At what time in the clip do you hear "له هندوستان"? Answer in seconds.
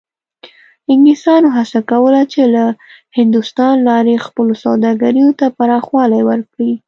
2.55-3.75